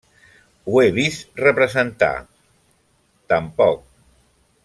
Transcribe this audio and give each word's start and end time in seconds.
Ho 0.69 0.79
he 0.83 0.87
vist 0.95 1.41
representar…; 1.49 2.11
tampoc… 3.35 3.87